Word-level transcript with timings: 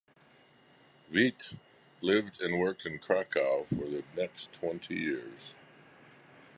Veit 1.11 1.53
lived 2.01 2.41
and 2.41 2.57
worked 2.59 2.87
in 2.87 2.97
Krakow 2.97 3.65
for 3.69 3.87
the 3.87 4.03
next 4.17 4.51
twenty 4.51 4.95
years. 4.95 5.53